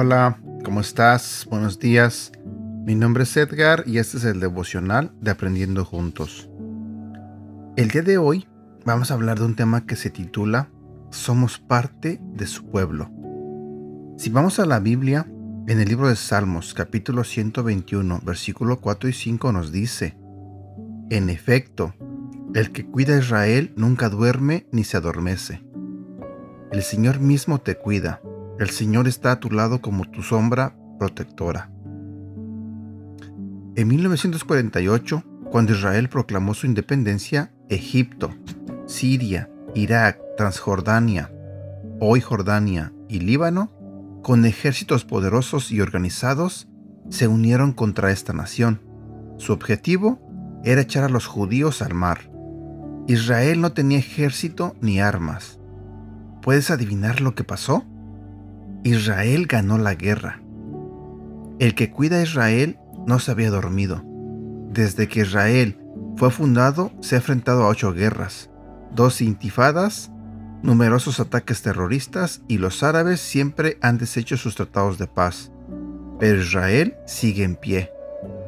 Hola, 0.00 0.38
¿cómo 0.64 0.80
estás? 0.80 1.44
Buenos 1.50 1.80
días. 1.80 2.30
Mi 2.84 2.94
nombre 2.94 3.24
es 3.24 3.36
Edgar 3.36 3.82
y 3.84 3.98
este 3.98 4.18
es 4.18 4.24
el 4.24 4.38
devocional 4.38 5.10
de 5.20 5.32
Aprendiendo 5.32 5.84
Juntos. 5.84 6.48
El 7.76 7.88
día 7.88 8.02
de 8.02 8.16
hoy 8.16 8.46
vamos 8.84 9.10
a 9.10 9.14
hablar 9.14 9.40
de 9.40 9.46
un 9.46 9.56
tema 9.56 9.86
que 9.86 9.96
se 9.96 10.10
titula 10.10 10.70
Somos 11.10 11.58
parte 11.58 12.20
de 12.22 12.46
su 12.46 12.64
pueblo. 12.70 13.10
Si 14.18 14.28
vamos 14.28 14.58
a 14.58 14.66
la 14.66 14.80
Biblia, 14.80 15.26
en 15.66 15.80
el 15.80 15.88
libro 15.88 16.08
de 16.08 16.16
Salmos 16.16 16.74
capítulo 16.74 17.24
121, 17.24 18.20
versículo 18.22 18.80
4 18.80 19.08
y 19.08 19.12
5 19.14 19.52
nos 19.52 19.72
dice, 19.72 20.18
En 21.08 21.30
efecto, 21.30 21.94
el 22.54 22.72
que 22.72 22.84
cuida 22.84 23.14
a 23.14 23.18
Israel 23.18 23.72
nunca 23.76 24.10
duerme 24.10 24.66
ni 24.72 24.84
se 24.84 24.96
adormece. 24.96 25.64
El 26.72 26.82
Señor 26.82 27.20
mismo 27.20 27.60
te 27.60 27.76
cuida 27.76 28.20
el 28.58 28.70
Señor 28.70 29.06
está 29.06 29.30
a 29.30 29.40
tu 29.40 29.50
lado 29.52 29.80
como 29.80 30.04
tu 30.04 30.22
sombra 30.22 30.74
protectora. 30.98 31.70
En 33.76 33.86
1948, 33.86 35.22
cuando 35.52 35.74
Israel 35.74 36.08
proclamó 36.08 36.54
su 36.54 36.66
independencia, 36.66 37.52
Egipto, 37.68 38.34
Siria, 38.86 39.48
Irak, 39.76 40.18
Transjordania, 40.36 41.30
hoy 42.00 42.20
Jordania 42.20 42.92
y 43.08 43.20
Líbano, 43.20 43.70
con 44.22 44.44
ejércitos 44.44 45.04
poderosos 45.04 45.70
y 45.72 45.80
organizados, 45.80 46.68
se 47.10 47.28
unieron 47.28 47.72
contra 47.72 48.10
esta 48.10 48.32
nación. 48.32 48.82
Su 49.38 49.52
objetivo 49.52 50.20
era 50.64 50.80
echar 50.80 51.04
a 51.04 51.08
los 51.08 51.26
judíos 51.26 51.82
al 51.82 51.94
mar. 51.94 52.30
Israel 53.06 53.60
no 53.60 53.72
tenía 53.72 53.98
ejército 53.98 54.76
ni 54.80 55.00
armas. 55.00 55.58
¿Puedes 56.42 56.70
adivinar 56.70 57.20
lo 57.20 57.34
que 57.34 57.44
pasó? 57.44 57.84
Israel 58.84 59.46
ganó 59.46 59.78
la 59.78 59.94
guerra. 59.94 60.42
El 61.58 61.74
que 61.74 61.90
cuida 61.90 62.18
a 62.18 62.22
Israel 62.22 62.78
no 63.06 63.18
se 63.18 63.30
había 63.30 63.50
dormido. 63.50 64.04
Desde 64.70 65.08
que 65.08 65.20
Israel 65.20 65.78
fue 66.16 66.30
fundado, 66.30 66.92
se 67.00 67.14
ha 67.14 67.18
enfrentado 67.18 67.64
a 67.64 67.68
ocho 67.68 67.92
guerras, 67.92 68.50
dos 68.94 69.20
intifadas, 69.20 70.10
numerosos 70.62 71.20
ataques 71.20 71.62
terroristas 71.62 72.42
y 72.48 72.58
los 72.58 72.82
árabes 72.82 73.20
siempre 73.20 73.78
han 73.80 73.98
deshecho 73.98 74.36
sus 74.36 74.54
tratados 74.54 74.98
de 74.98 75.06
paz. 75.06 75.50
Pero 76.18 76.40
Israel 76.40 76.96
sigue 77.06 77.44
en 77.44 77.56
pie 77.56 77.92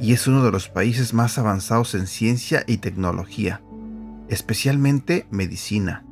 y 0.00 0.12
es 0.12 0.26
uno 0.26 0.44
de 0.44 0.50
los 0.50 0.68
países 0.68 1.12
más 1.12 1.38
avanzados 1.38 1.94
en 1.94 2.06
ciencia 2.06 2.64
y 2.66 2.78
tecnología, 2.78 3.60
especialmente 4.28 5.26
medicina. 5.30 6.04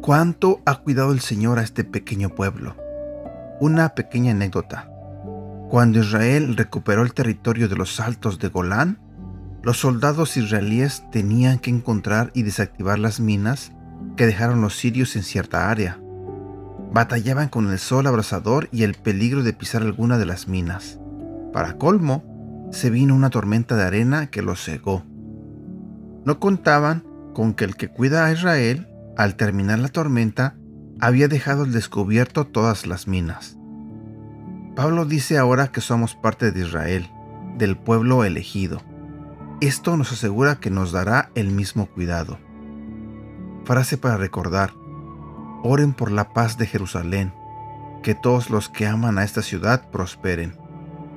¿Cuánto 0.00 0.60
ha 0.64 0.76
cuidado 0.76 1.12
el 1.12 1.20
Señor 1.20 1.58
a 1.58 1.62
este 1.62 1.84
pequeño 1.84 2.30
pueblo? 2.30 2.76
Una 3.60 3.90
pequeña 3.90 4.30
anécdota. 4.30 4.88
Cuando 5.68 5.98
Israel 5.98 6.56
recuperó 6.56 7.02
el 7.02 7.12
territorio 7.12 7.68
de 7.68 7.76
los 7.76 7.98
altos 7.98 8.38
de 8.38 8.48
Golán, 8.48 9.00
los 9.62 9.78
soldados 9.78 10.36
israelíes 10.36 11.02
tenían 11.10 11.58
que 11.58 11.70
encontrar 11.70 12.30
y 12.34 12.44
desactivar 12.44 13.00
las 13.00 13.18
minas 13.18 13.72
que 14.16 14.26
dejaron 14.26 14.60
los 14.60 14.76
sirios 14.76 15.16
en 15.16 15.22
cierta 15.22 15.70
área. 15.70 15.98
Batallaban 16.92 17.48
con 17.48 17.70
el 17.70 17.78
sol 17.78 18.06
abrasador 18.06 18.68
y 18.72 18.82
el 18.82 18.94
peligro 18.94 19.42
de 19.42 19.52
pisar 19.52 19.82
alguna 19.82 20.18
de 20.18 20.26
las 20.26 20.48
minas. 20.48 20.98
Para 21.52 21.76
colmo, 21.76 22.68
se 22.72 22.90
vino 22.90 23.14
una 23.14 23.30
tormenta 23.30 23.76
de 23.76 23.84
arena 23.84 24.28
que 24.28 24.42
los 24.42 24.64
cegó. 24.64 25.02
No 26.24 26.40
contaban 26.40 27.04
con 27.34 27.54
que 27.54 27.64
el 27.64 27.76
que 27.76 27.88
cuida 27.88 28.24
a 28.24 28.32
Israel 28.32 28.88
al 29.16 29.36
terminar 29.36 29.78
la 29.78 29.88
tormenta, 29.88 30.56
había 31.00 31.28
dejado 31.28 31.64
al 31.64 31.72
descubierto 31.72 32.46
todas 32.46 32.86
las 32.86 33.08
minas. 33.08 33.56
Pablo 34.74 35.06
dice 35.06 35.38
ahora 35.38 35.68
que 35.68 35.80
somos 35.80 36.14
parte 36.14 36.52
de 36.52 36.60
Israel, 36.60 37.08
del 37.56 37.76
pueblo 37.76 38.24
elegido. 38.24 38.82
Esto 39.62 39.96
nos 39.96 40.12
asegura 40.12 40.56
que 40.56 40.70
nos 40.70 40.92
dará 40.92 41.30
el 41.34 41.50
mismo 41.50 41.86
cuidado. 41.86 42.38
Frase 43.66 43.98
para 43.98 44.16
recordar. 44.16 44.74
Oren 45.64 45.92
por 45.92 46.12
la 46.12 46.32
paz 46.32 46.56
de 46.56 46.68
Jerusalén, 46.68 47.32
que 48.04 48.14
todos 48.14 48.48
los 48.48 48.68
que 48.68 48.86
aman 48.86 49.18
a 49.18 49.24
esta 49.24 49.42
ciudad 49.42 49.90
prosperen. 49.90 50.56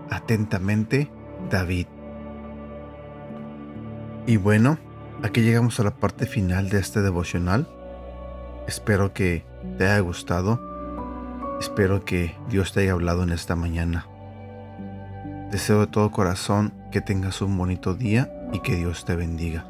Atentamente, 0.10 1.12
David. 1.52 1.86
Y 4.26 4.38
bueno, 4.38 4.80
aquí 5.22 5.42
llegamos 5.42 5.80
a 5.80 5.84
la 5.84 5.92
parte 5.92 6.26
final 6.26 6.70
de 6.70 6.80
este 6.80 7.04
devocional. 7.04 7.70
Espero 8.68 9.14
que 9.14 9.46
te 9.78 9.88
haya 9.88 10.00
gustado. 10.00 10.60
Espero 11.60 12.04
que 12.04 12.36
Dios 12.50 12.74
te 12.74 12.80
haya 12.80 12.94
hablado 12.94 13.22
en 13.22 13.32
esta 13.32 13.56
mañana. 13.56 14.08
Deseo 15.52 15.82
de 15.82 15.88
todo 15.88 16.10
corazón 16.10 16.74
que 16.92 17.02
tengas 17.02 17.44
un 17.44 17.56
bonito 17.56 17.94
día 17.94 18.34
y 18.52 18.62
que 18.62 18.76
Dios 18.76 19.06
te 19.06 19.16
bendiga. 19.16 19.69